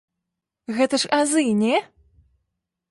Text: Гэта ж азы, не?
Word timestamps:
Гэта 0.77 0.95
ж 1.03 1.11
азы, 1.19 1.41
не? 1.61 1.75